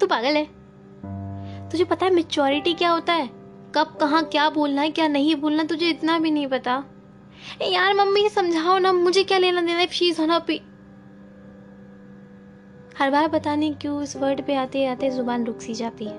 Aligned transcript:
तू 0.00 0.06
पागल 0.06 0.36
है। 0.36 0.44
तुझे 1.70 1.84
पता 1.84 2.06
है 2.06 2.14
मेच्योरिटी 2.14 2.74
क्या 2.74 2.90
होता 2.90 3.12
है? 3.12 3.30
कब, 3.74 3.96
कहाँ, 4.00 4.24
क्या 4.24 4.50
बोलना 4.50 4.82
है, 4.82 4.90
क्या 4.90 5.08
नहीं 5.08 5.36
बोलना 5.36 5.64
तुझे 5.64 5.90
इतना 5.90 6.18
भी 6.18 6.30
नहीं 6.30 6.46
पता। 6.46 6.84
ए 7.62 7.66
यार, 7.66 7.94
मम्मी, 7.94 8.28
समझाओ 8.28 8.78
ना, 8.78 8.92
मुझे 8.92 9.24
क्या 9.24 9.38
लेना 9.38 9.60
देना 9.60 9.86
शी 9.86 10.10
होना 10.10 10.38
पी। 10.38 10.60
हर 12.98 13.10
बार 13.10 13.28
बताने 13.28 13.70
क्यों 13.70 14.02
इस 14.02 14.16
वर्ड 14.16 14.42
पे 14.46 14.54
आते 14.54 14.86
आते 14.86 15.10
ज़ुबान 15.10 15.44
रुक 15.44 15.60
सी 15.60 15.74
जाती 15.74 16.04
है। 16.04 16.16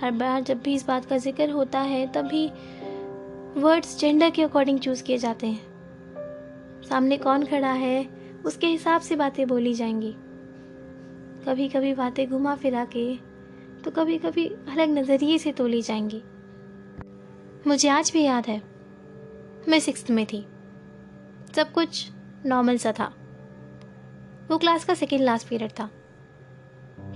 हर 0.00 0.10
बार 0.10 0.42
जब 0.42 0.62
भी 0.62 0.74
इस 0.74 0.86
बात 0.86 1.04
का 1.04 1.16
ज़िक्र 1.16 1.50
होता 1.50 1.80
है, 1.80 2.12
तभी 2.12 2.50
वर्ड्स 3.56 3.98
जेंडर 3.98 4.30
के 4.30 4.42
अकॉर्डिंग 4.42 4.78
चूज़ 4.80 5.02
किए 5.02 5.18
जाते 5.18 5.46
हैं। 5.46 6.82
सामने 6.88 7.16
कौन 7.16 7.44
खड़ा 7.44 7.72
है, 7.72 8.06
उसके 8.44 8.66
हिसाब 8.66 9.00
से 9.00 9.16
बातें 9.16 9.46
बोली 9.48 9.74
जाएँगी। 9.74 10.12
कभी 11.46 11.68
कभी 11.68 11.94
बातें 11.94 12.28
घुमा 12.30 12.54
फिरा 12.54 12.84
के 12.84 13.16
तो 13.82 13.90
कभी 13.90 14.18
कभी 14.18 14.46
अलग 14.48 14.88
नज़रिए 14.88 15.38
से 15.38 15.52
तोली 15.52 15.82
जाएँगी। 15.82 16.22
मुझे 17.66 17.88
आज 17.88 18.10
भी 18.12 18.22
याद 18.22 18.46
है, 18.46 18.62
मैं 19.68 19.80
सिक्स 19.80 20.10
में 20.10 20.26
थी। 20.26 20.46
सब 21.56 21.72
कुछ 21.72 22.10
नॉर्मल 22.46 22.76
सा 22.76 22.92
था। 22.92 23.12
वो 24.50 24.58
क्लास 24.58 24.84
का 24.84 24.94
सेकेंड 24.94 25.22
लास्ट 25.22 25.48
पीरियड 25.48 25.70
था। 25.70 25.90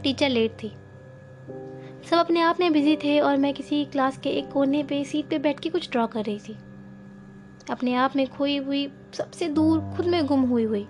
टीचर 0.02 0.28
लेट 0.28 0.52
थी। 0.52 0.72
सब 2.10 2.16
अपने 2.16 2.40
आप 2.40 2.60
में 2.60 2.72
बिज़ी 2.72 2.96
थे 2.96 3.20
और 3.20 3.36
मैं 3.36 3.54
किसी 3.54 3.84
क्लास 3.84 4.18
के 4.18 4.30
एक 4.30 4.50
कोने 4.50 4.82
पे 4.82 5.04
सीट 5.04 5.28
पे 5.28 5.38
बैठ 5.38 5.60
के 5.60 5.68
कुछ 5.68 5.90
ड्रॉ 5.90 6.06
कर 6.06 6.24
रही 6.24 6.38
थी। 6.38 6.56
अपने 7.70 7.94
आप 7.94 8.16
में 8.16 8.26
खोई 8.26 8.56
हुई, 8.56 8.92
सबसे 9.12 9.48
दूर 9.48 9.80
खुद 9.96 10.06
में 10.06 10.26
गुम 10.26 10.40
हुई 10.40 10.64
हुई। 10.64 10.86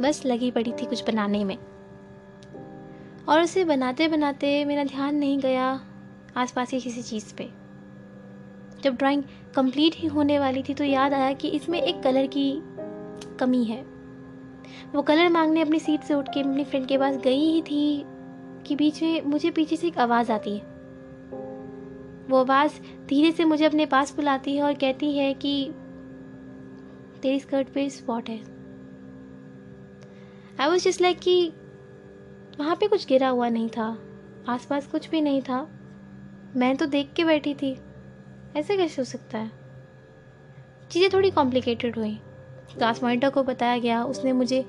बस 0.00 0.22
लगी 0.26 0.50
पड़ी 0.50 0.72
थी 0.72 0.86
कुछ 0.86 1.06
बनाने 1.06 1.44
में। 1.44 1.58
और 3.28 3.40
उसे 3.40 3.64
बनाते 3.64 4.08
बनाते 4.08 4.64
मेरा 4.64 4.84
ध्यान 4.84 5.14
नहीं 5.14 5.38
गया 5.38 5.80
आसपास 6.36 6.70
की 6.70 6.80
किसी 6.80 7.02
चीज़ 7.02 7.34
पे। 7.34 7.48
जब 8.82 8.96
ड्राइंग 8.96 9.22
कंप्लीट 9.54 9.92
ही 9.96 10.08
होने 10.08 10.38
वाली 10.38 10.62
थी 10.62 10.74
तो 10.74 10.84
याद 10.84 11.14
आया 11.14 11.32
कि 11.32 11.48
इसमें 11.48 11.82
एक 11.82 12.02
कलर 12.02 12.26
की 12.26 12.62
कमी 13.38 13.64
है। 13.64 13.82
वो 14.94 15.02
कलर 15.02 15.28
मांगने 15.28 15.60
अपनी 15.60 15.78
सीट 15.78 16.00
से 16.00 16.14
उठ 16.14 16.28
के 16.28 16.40
अपनी 16.40 16.64
फ्रेंड 16.64 16.86
के 16.86 16.98
पास 16.98 17.16
गई 17.16 17.50
ही 17.50 17.62
थी। 17.62 18.04
कि 18.68 18.76
बीच 18.76 19.02
में 19.02 19.22
मुझे 19.22 19.50
पीछे 19.50 19.76
से 19.76 19.86
एक 19.86 19.98
आवाज़ 19.98 20.32
आती 20.32 20.56
है। 20.56 20.64
वो 22.30 22.36
आवाज़ 22.36 22.72
धीरे 23.06 23.32
से 23.32 23.44
मुझे 23.44 23.64
अपने 23.64 23.86
पास 23.86 24.16
बुलाती 24.16 24.56
है 24.56 24.62
और 24.62 24.74
कहती 24.74 25.16
है 25.16 25.34
कि 25.34 25.70
तेरी 27.22 27.40
स्कर्ट 27.40 27.68
पे 27.68 27.90
स्पॉट 27.90 28.28
है। 28.28 28.38
आई 30.60 30.68
वॉज़ 30.68 30.84
जस्ट 30.84 31.00
लाइक 31.00 31.18
कि 31.18 31.52
वहाँ 32.60 32.76
पे 32.76 32.86
कुछ 32.86 33.06
गिरा 33.06 33.28
हुआ 33.28 33.48
नहीं 33.48 33.68
था, 33.68 33.98
आसपास 34.48 34.86
कुछ 34.86 35.10
भी 35.10 35.20
नहीं 35.20 35.42
था। 35.42 35.68
मैं 36.56 36.76
तो 36.76 36.86
देख 36.86 37.12
के 37.16 37.24
बैठी 37.24 37.54
थी। 37.54 37.78
ऐसे 38.56 38.76
कैसे 38.76 39.02
हो 39.02 39.04
सकता 39.04 39.38
है? 39.38 39.50
चीज़ें 40.90 41.10
थोड़ी 41.12 41.30
कॉम्प्लिकेटेड 41.30 41.96
हुई। 41.96 42.14
क्लास 42.74 43.02
मॉनिटर 43.02 43.30
को 43.30 43.42
बताया 43.42 43.78
गया, 43.78 44.04
उसने 44.04 44.32
मुझे 44.32 44.64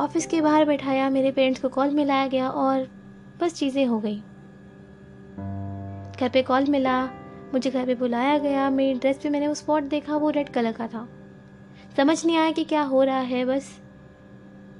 ऑफ़िस 0.00 0.26
के 0.26 0.40
बाहर 0.40 0.64
बैठाया, 0.64 1.10
मेरे 1.10 1.30
पेरेंट्स 1.30 1.60
को 1.60 1.68
कॉल 1.68 1.90
मिलाया 1.90 2.26
गया 2.26 2.50
और 2.50 3.01
बस 3.42 3.54
चीज़ें 3.54 3.86
हो 3.86 4.00
गई। 4.00 4.22
घर 6.20 6.28
पे 6.28 6.42
कॉल 6.42 6.66
मिला, 6.66 7.06
मुझे 7.52 7.70
घर 7.70 7.86
पे 7.86 7.94
बुलाया 7.94 8.38
गया, 8.38 8.70
मेरी 8.70 8.98
ड्रेस 8.98 9.18
पे 9.22 9.28
मैंने 9.28 9.48
वो 9.48 9.54
स्पॉट 9.54 9.82
देखा, 9.82 10.16
वो 10.16 10.30
रेड 10.30 10.48
कलर 10.48 10.72
का 10.72 10.86
था। 10.86 11.08
समझ 11.96 12.26
नहीं 12.26 12.36
आया 12.36 12.50
कि 12.50 12.64
क्या 12.64 12.82
हो 12.82 13.02
रहा 13.02 13.18
है, 13.18 13.44
बस 13.44 13.80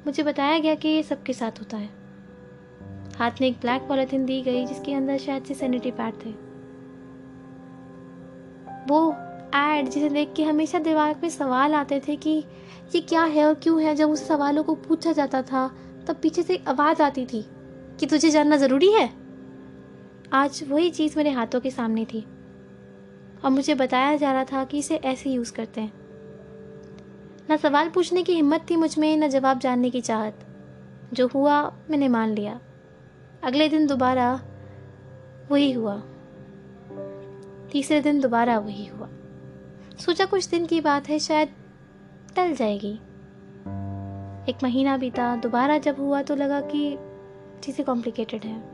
मुझे 0.07 0.23
बताया 0.23 0.59
गया 0.59 0.75
कि 0.75 0.89
ये 0.89 1.03
सबके 1.03 1.33
साथ 1.33 1.51
होता 1.51 1.77
है। 1.77 1.89
हाथ 3.19 3.31
में 3.41 3.49
एक 3.49 3.55
ब्लैक 3.61 3.83
पॉलिथीन 3.83 4.25
दी 4.27 4.43
गई, 4.43 4.67
जिसके 4.67 4.95
अंदर 4.95 5.19
शायद 5.19 5.43
से 5.43 5.55
सैनिटरी 5.55 5.91
पैड 5.91 6.15
थे। 6.15 6.31
वो 8.89 9.15
एड 9.55 9.89
जिसे 9.89 10.09
देख 10.09 10.33
के 10.37 10.45
हमेशा 10.45 10.79
दिमाग 10.79 11.21
में 11.23 11.29
सवाल 11.31 11.75
आते 11.75 12.01
थे 12.09 12.17
कि 12.17 12.45
ये 12.95 13.01
क्या 13.01 13.23
है 13.23 13.45
और 13.45 13.55
क्यों 13.55 13.83
है, 13.83 13.95
जब 13.95 14.11
उस 14.11 14.29
सवालों 14.29 14.65
को 14.65 14.75
पूछा 14.75 15.13
जाता 15.13 15.43
था, 15.43 15.71
तब 16.07 16.17
पीछे 16.23 16.43
से 16.43 16.65
आवाज़ 16.69 17.03
आती 17.03 17.27
थी। 17.27 17.45
कि 18.03 18.07
तुझे 18.07 18.31
जानना 18.31 18.57
ज़रूरी 18.57 18.93
है? 18.93 19.11
आज 20.33 20.65
वही 20.69 20.91
चीज़ 20.91 21.17
मेरे 21.17 21.31
हाथों 21.31 21.61
के 21.61 21.71
सामने 21.71 22.05
थी। 22.05 22.27
और 23.45 23.51
मुझे 23.51 23.75
बताया 23.75 24.17
जा 24.17 24.33
रहा 24.33 24.45
था 24.45 24.65
कि 24.65 24.79
इसे 24.79 24.97
ऐसे 24.97 25.31
यूज़ 25.31 25.53
करते 25.53 25.81
हैं। 25.81 25.93
ना 27.51 27.57
सवाल 27.57 27.89
पूछने 27.89 28.23
की 28.23 28.33
हिम्मत 28.35 28.67
थी 28.71 28.77
मुझमें, 28.77 29.17
ना 29.17 29.29
जवाब 29.29 29.59
जानने 29.59 29.91
की 29.91 30.01
चाहत। 30.01 30.39
जो 31.13 31.27
हुआ, 31.27 31.77
मैंने 31.91 32.09
मान 32.09 32.31
लिया। 32.31 32.61
अगले 33.45 33.69
दिन 33.69 33.87
दोबारा 33.87 34.41
वही 35.51 35.73
हुआ। 35.73 36.03
तीसरे 37.73 38.01
दिन 38.01 38.21
दोबारा 38.21 38.59
वही 38.59 38.87
हुआ। 38.87 39.09
सोचा 39.99 40.25
कुछ 40.25 40.49
दिन 40.49 40.67
की 40.67 40.81
बात 40.81 41.09
है, 41.09 41.19
शायद 41.19 41.49
टल 42.37 42.55
जाएगी। 42.55 42.95
एक 44.51 44.57
महीना 44.63 44.97
बीता, 44.97 45.37
दोबारा 45.37 45.79
जब 45.79 45.97
हुआ 45.99 46.23
तो 46.23 46.35
लगा 46.35 46.61
कि 46.61 46.99
चीज़ें 47.63 47.87
कॉम्प्लिकेटेड 47.87 48.45
हैं। 48.45 48.73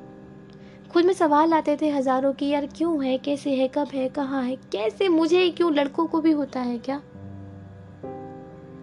खुद 0.93 1.05
में 1.05 1.13
सवाल 1.13 1.53
आते 1.53 1.77
थे 1.83 1.91
हज़ारों 1.91 2.33
की 2.33 2.49
यार 2.49 2.67
क्यों 2.67 3.05
है, 3.05 3.19
कैसे 3.19 3.51
है, 3.51 3.69
कब 3.69 3.89
है, 3.95 4.09
कहाँ 4.09 4.43
है, 4.43 4.57
कैसे, 4.57 5.09
मुझे 5.09 5.51
क्यों, 5.51 5.75
लड़कों 5.75 6.07
को 6.07 6.21
भी 6.21 6.31
होता 6.31 6.61
है 6.61 6.79
क्या? 6.79 7.03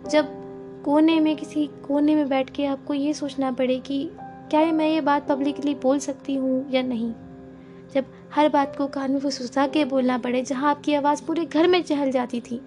जब 0.10 0.46
कोने 0.86 1.20
में 1.20 1.36
किसी 1.36 1.68
कोने 1.68 2.16
में 2.16 2.30
बैठ 2.30 2.50
के 2.50 2.66
आपको 2.66 2.94
ये 2.94 3.14
सोचना 3.14 3.52
पड़े 3.52 3.80
कि 3.80 4.12
क्या 4.22 4.60
है 4.60 4.72
मैं 4.72 4.90
ये 4.90 5.02
बात 5.02 5.28
पब्लिकली 5.28 5.76
बोल 5.76 6.00
सकती 6.00 6.36
हूँ 6.36 6.72
या 6.72 6.82
नहीं? 6.82 7.14
जब 7.94 8.06
हर 8.34 8.50
बात 8.50 8.76
को 8.76 8.88
कान 8.88 9.12
में 9.12 9.20
फुसफुसा 9.20 9.68
के 9.68 9.86
बोलना 9.86 10.18
पड़े, 10.18 10.42
जहाँ 10.42 10.70
आपकी 10.70 10.94
आवाज़ 10.94 11.26
पूरे 11.26 11.46
घर 11.46 11.68
में 11.68 11.84
चहल 11.84 12.12
जाती 12.12 12.42
थी। 12.42 12.62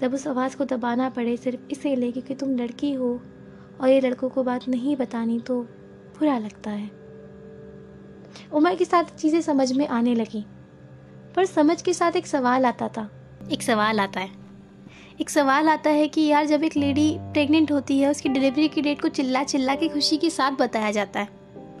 जब 0.00 0.14
उस 0.14 0.26
आवाज़ 0.26 0.56
को 0.56 0.64
दबाना 0.64 1.08
पड़े, 1.08 1.36
सिर्फ़ 1.36 1.60
इसीलिए 1.70 2.12
क्योंकि 2.12 2.34
तुम 2.34 2.56
लड़की 2.56 2.92
हो 2.92 3.20
और 3.80 3.88
ये 3.88 4.00
लड़कों 4.00 4.28
को 4.28 4.42
बात 4.42 4.68
नहीं 4.68 4.96
बतानी 4.96 5.38
तो 5.38 5.60
बुरा 6.18 6.38
लगता 6.38 6.70
है। 6.70 6.90
उम्र 8.52 8.74
के 8.74 8.84
साथ 8.84 9.04
चीज़ें 9.18 9.40
समझ 9.40 9.72
में 9.72 9.86
आने 9.88 10.14
लगी, 10.14 10.44
पर 11.36 11.44
समझ 11.44 11.82
के 11.82 11.92
साथ 11.94 12.12
एक 12.12 12.26
सवाल 12.26 12.66
आता 12.66 12.88
था। 12.88 13.08
एक 13.52 13.62
सवाल 13.62 14.00
आता 14.00 14.20
है। 14.20 14.30
एक 15.20 15.30
सवाल 15.30 15.68
आता 15.68 15.90
है 15.90 16.08
कि 16.08 16.20
यार 16.20 16.46
जब 16.46 16.62
एक 16.64 16.76
लेडी 16.76 17.16
प्रेग्नेंट 17.20 17.72
होती 17.72 17.98
है, 18.00 18.10
उसकी 18.10 18.28
डिलीवरी 18.28 18.68
की 18.68 18.82
डेट 18.82 19.02
को 19.02 19.08
चिल्ला 19.08 19.42
चिल्ला 19.44 19.74
के 19.74 19.88
खुशी 19.88 20.16
के 20.16 20.30
साथ 20.30 20.52
बताया 20.52 20.90
जाता 20.90 21.20
है। 21.20 21.28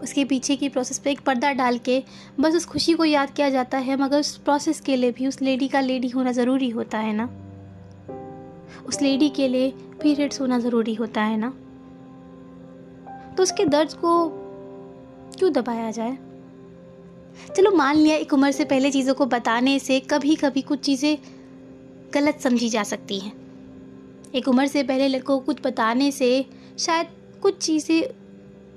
उसके 0.02 0.24
पीछे 0.24 0.56
की 0.56 0.68
प्रोसेस 0.68 0.98
पे 0.98 1.10
एक 1.10 1.20
पर्दा 1.20 1.52
डाल 1.52 1.78
के 1.78 2.02
बस 2.40 2.54
उस 2.54 2.64
खुशी 2.64 2.92
को 2.92 3.04
याद 3.04 3.30
किया 3.30 3.50
जाता 3.50 3.78
है, 3.78 3.96
मगर 3.96 4.20
उस 4.20 4.36
प्रोसेस 4.36 4.80
के 4.80 4.96
लिए 4.96 5.12
भी 5.12 5.26
उस 5.26 5.42
लेडी 5.42 5.68
का 5.68 5.80
लेडी 5.80 6.08
होना 6.08 6.32
ज़रूरी 6.32 6.68
होता 6.70 6.98
है 6.98 7.12
ना? 7.12 7.28
उस 8.86 9.02
लेडी 9.02 9.28
के 9.28 9.48
लिए 9.48 9.70
पीरियड्स 10.02 10.40
होना 10.40 10.58
ज़रूरी 10.58 10.94
होता 10.94 11.22
है 11.22 11.36
ना? 11.36 11.52
तो 13.36 13.42
उसके 13.42 13.64
दर्द 13.64 13.92
को 13.94 14.28
क्यों 15.38 15.52
दबाया 15.52 15.90
जाए? 15.90 16.16
चलो 17.56 17.70
मान 17.70 17.96
लिया 17.96 18.16
एक 18.16 18.32
उम्र 18.32 18.50
से 18.50 18.64
पहले 18.64 18.90
चीज़ों 18.90 19.14
को 19.14 19.26
बताने 19.26 19.78
से 19.78 20.00
कभी 20.00 20.34
कभी 20.36 20.62
कुछ 20.62 20.80
चीज़ें 20.80 21.16
गलत 22.14 22.40
समझी 22.40 22.68
जा 22.68 22.82
सकती 22.82 23.18
हैं। 23.18 23.32
एक 24.34 24.48
उम्र 24.48 24.66
से 24.66 24.82
पहले 24.82 25.08
लड़कों 25.08 25.38
को 25.38 25.44
कुछ 25.44 25.66
बताने 25.66 26.10
से 26.10 26.44
शायद 26.78 27.06
कुछ 27.42 27.58
चीज़ें 27.58 28.02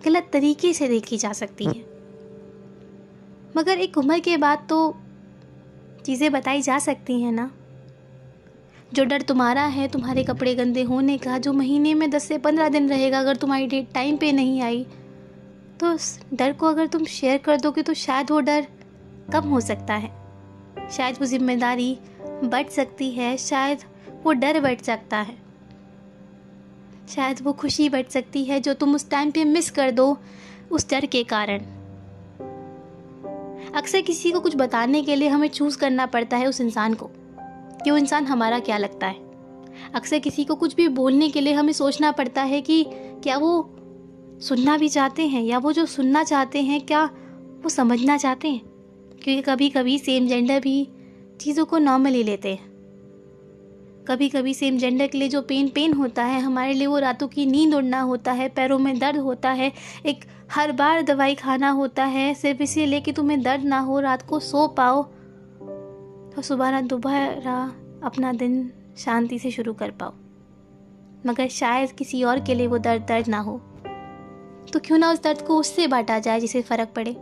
गलत 0.05 0.29
तरीके 0.33 0.73
से 0.73 0.87
देखी 0.87 1.17
जा 1.17 1.33
सकती 1.33 1.65
हैं। 1.65 1.85
मगर 3.57 3.79
एक 3.79 3.97
उम्र 3.97 4.19
के 4.19 4.37
बाद 4.37 4.65
तो 4.69 4.95
चीज़ें 6.05 6.31
बताई 6.31 6.61
जा 6.61 6.79
सकती 6.79 7.21
हैं 7.21 7.31
ना। 7.31 7.51
जो 8.91 9.03
डर 9.03 9.21
तुम्हारा 9.21 9.63
है, 9.63 9.87
तुम्हारे 9.87 10.23
कपड़े 10.23 10.53
गंदे 10.55 10.83
होने 10.83 11.17
का, 11.17 11.37
जो 11.37 11.53
महीने 11.53 11.93
में 11.93 12.09
दस 12.09 12.23
से 12.23 12.37
पंद्रह 12.37 12.69
दिन 12.69 12.89
रहेगा, 12.89 13.19
अगर 13.19 13.35
तुम्हारी 13.35 13.67
डेट 13.67 13.91
टाइम 13.93 14.17
पे 14.17 14.31
नहीं 14.31 14.61
आई 14.61 14.85
तो 15.79 15.87
उस 15.87 16.19
डर 16.33 16.53
को 16.53 16.65
अगर 16.65 16.87
तुम 16.87 17.03
शेयर 17.05 17.37
कर 17.37 17.59
दोगे 17.61 17.81
तो 17.81 17.93
शायद 17.93 18.31
वो 18.31 18.39
डर 18.39 18.67
कम 19.33 19.49
हो 19.49 19.59
सकता 19.61 19.93
है। 19.93 20.11
शायद 20.91 21.17
वो 21.19 21.25
ज़िम्मेदारी 21.25 21.97
बढ़ 22.43 22.67
सकती 22.67 23.09
है, 23.11 23.35
शायद 23.37 23.83
वो 24.23 24.33
डर 24.33 24.59
बढ़ 24.59 24.81
सकता 24.81 25.17
है। 25.17 25.37
शायद 27.09 27.41
वो 27.43 27.53
खुशी 27.53 27.89
बढ़ 27.89 28.05
सकती 28.05 28.43
है, 28.45 28.59
जो 28.59 28.73
तुम 28.73 28.95
उस 28.95 29.09
टाइम 29.09 29.31
पे 29.31 29.43
मिस 29.45 29.69
कर 29.71 29.91
दो, 29.91 30.17
उस 30.71 30.89
डर 30.89 31.05
के 31.05 31.23
कारण। 31.23 31.65
अक्सर 33.75 34.01
किसी 34.01 34.31
को 34.31 34.39
कुछ 34.39 34.55
बताने 34.55 35.01
के 35.01 35.15
लिए 35.15 35.27
हमें 35.27 35.47
चूज़ 35.49 35.77
करना 35.77 36.05
पड़ता 36.05 36.37
है 36.37 36.47
उस 36.47 36.61
इंसान 36.61 36.93
को। 36.93 37.09
कि 37.87 37.91
वो 37.91 37.97
इंसान 37.97 38.25
हमारा 38.25 38.59
क्या 38.59 38.77
लगता 38.77 39.07
है? 39.07 39.15
अक्सर 39.93 40.19
किसी 40.19 40.43
को 40.43 40.55
कुछ 40.55 40.75
भी 40.75 40.87
बोलने 40.87 41.29
के 41.29 41.41
लिए 41.41 41.53
हमें 41.53 41.73
सोचना 41.73 42.11
पड़ता 42.11 42.41
है 42.41 42.61
कि 42.61 42.85
क्या 43.23 43.37
वो 43.37 43.73
सुनना 44.41 44.77
भी 44.77 44.89
चाहते 44.89 45.27
हैं, 45.27 45.43
या 45.43 45.57
वो 45.57 45.71
जो 45.71 45.85
सुनना 45.85 46.23
चाहते 46.23 46.61
हैं, 46.61 46.85
क्या 46.85 47.05
वो 47.63 47.69
समझना 47.69 48.17
चाहते 48.17 48.47
हैं? 48.47 48.61
क्योंकि 49.23 49.41
कभी 49.41 49.69
कभी 49.69 49.99
सेम 49.99 50.27
जेंडर 50.27 50.59
भी 50.59 50.89
चीज़ों 51.41 51.65
को 51.65 51.77
नॉर्मली 51.77 52.23
लेते 52.23 52.49
हैं। 52.49 52.71
कभी 54.07 54.29
कभी 54.29 54.53
सेम 54.53 54.77
जेंडर 54.77 55.07
के 55.07 55.17
लिए 55.17 55.29
जो 55.29 55.41
पेन 55.41 55.67
पेन 55.67 55.93
होता 55.93 56.23
है, 56.23 56.41
हमारे 56.41 56.73
लिए 56.73 56.87
वो 56.87 56.99
रातों 56.99 57.27
की 57.27 57.45
नींद 57.45 57.73
उड़ना 57.73 58.01
होता 58.01 58.31
है, 58.31 58.49
पैरों 58.49 58.79
में 58.79 58.99
दर्द 58.99 59.17
होता 59.17 59.49
है, 59.49 59.73
एक 60.05 60.25
हर 60.51 60.71
बार 60.71 61.01
दवाई 61.01 61.35
खाना 61.35 61.69
होता 61.69 62.05
है, 62.05 62.33
सिर्फ़ 62.33 62.63
इसीलिए 62.63 63.01
कि 63.01 63.11
तुम्हें 63.11 63.41
दर्द 63.41 63.63
ना 63.63 63.79
हो, 63.79 63.99
रात 63.99 64.21
को 64.21 64.39
सो 64.39 64.67
पाओ 64.67 65.09
तो 66.37 66.41
सुबह 66.41 66.81
दोबारा 66.81 67.73
अपना 68.03 68.33
दिन 68.33 68.71
शांति 68.97 69.39
से 69.39 69.51
शुरू 69.51 69.73
कर 69.73 69.91
पाओ। 69.91 70.13
मगर 71.25 71.47
शायद 71.47 71.91
किसी 71.91 72.23
और 72.23 72.39
के 72.39 72.53
लिए 72.53 72.67
वो 72.67 72.77
दर्द 72.77 73.01
दर्द 73.01 73.27
ना 73.27 73.39
हो। 73.39 73.57
तो 74.73 74.79
क्यों 74.79 74.97
ना 74.97 75.11
उस 75.11 75.23
दर्द 75.23 75.41
को 75.41 75.57
उससे 75.57 75.87
बांटा 75.87 76.19
जाए 76.19 76.39
जिसे 76.39 76.61
फ़र्क 76.61 76.89
पड़े? 76.95 77.13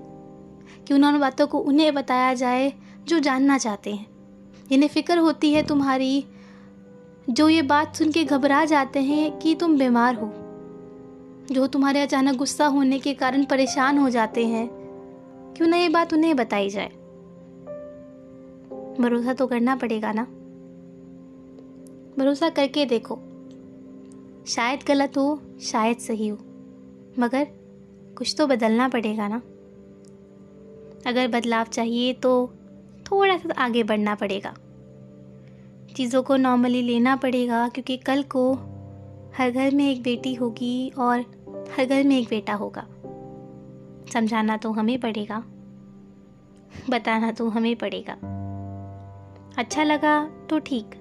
क्यों 0.87 0.97
ना 0.97 1.09
उन 1.09 1.19
बातों 1.19 1.47
को 1.47 1.59
उन्हें 1.59 1.93
बताया 1.93 2.33
जाए 2.33 2.73
जो 3.05 3.19
जानना 3.19 3.57
चाहते 3.57 3.93
हैं? 3.93 4.07
जिन्हें 4.69 4.89
फ़िक्र 4.89 5.17
होती 5.17 5.53
है 5.53 5.63
तुम्हारी, 5.63 6.25
जो 7.29 7.49
ये 7.49 7.61
बात 7.61 7.95
सुन 7.95 8.11
के 8.11 8.23
घबरा 8.23 8.65
जाते 8.65 9.01
हैं 9.01 9.39
कि 9.39 9.55
तुम 9.55 9.77
बीमार 9.77 10.15
हो। 10.15 10.33
जो 11.53 11.67
तुम्हारे 11.67 12.01
अचानक 12.01 12.35
गुस्सा 12.35 12.65
होने 12.65 12.99
के 12.99 13.13
कारण 13.13 13.45
परेशान 13.45 13.97
हो 13.97 14.09
जाते 14.09 14.47
हैं। 14.47 14.69
क्यों 15.57 15.67
ना 15.67 15.77
ये 15.77 15.89
बात 15.89 16.13
उन्हें 16.13 16.35
बताई 16.35 16.69
जाए? 16.69 17.04
भरोसा 18.99 19.33
तो 19.33 19.47
करना 19.47 19.75
पड़ेगा 19.75 20.11
ना? 20.11 20.23
भरोसा 22.19 22.49
करके 22.49 22.85
देखो। 22.85 23.15
शायद 24.47 24.79
गलत 24.87 25.17
हो, 25.17 25.39
शायद 25.61 25.97
सही 25.97 26.27
हो, 26.27 26.37
मगर 27.19 27.47
कुछ 28.17 28.35
तो 28.37 28.47
बदलना 28.47 28.87
पड़ेगा 28.87 29.27
ना? 29.27 29.41
अगर 31.07 31.27
बदलाव 31.27 31.65
चाहिए 31.65 32.13
तो 32.13 32.53
थोड़ा 33.05 33.37
सा 33.37 33.53
आगे 33.57 33.83
बढ़ना 33.83 34.15
पड़ेगा। 34.15 34.53
चीज़ों 35.95 36.23
को 36.23 36.35
नॉर्मली 36.35 36.81
लेना 36.81 37.15
पड़ेगा, 37.15 37.67
क्योंकि 37.69 37.97
कल 37.97 38.23
को 38.23 38.51
हर 39.37 39.51
घर 39.51 39.75
में 39.75 39.89
एक 39.91 40.01
बेटी 40.03 40.33
होगी 40.33 40.89
और 40.89 41.19
हर 41.77 41.85
घर 41.85 42.03
में 42.03 42.17
एक 42.17 42.27
बेटा 42.29 42.53
होगा। 42.53 42.85
समझाना 44.13 44.57
तो 44.57 44.71
हमें 44.71 44.99
पड़ेगा, 44.99 45.43
बताना 46.89 47.31
तो 47.31 47.49
हमें 47.49 47.75
पड़ेगा। 47.75 48.17
अच्छा 49.57 49.83
लगा 49.83 50.13
तो 50.49 50.59
ठीक। 50.59 50.95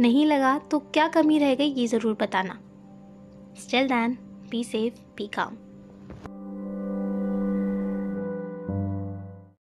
नहीं 0.00 0.24
लगा 0.26 0.58
तो 0.70 0.78
क्या 0.78 1.06
कमी 1.08 1.38
रह 1.38 1.54
गई 1.54 1.72
ये 1.72 1.86
ज़रूर 1.86 2.16
बताना। 2.20 2.58
Still 3.58 3.88
then 3.88 4.16
be 4.50 4.62
safe 4.64 5.00
be 5.16 5.26
calm 5.28 5.56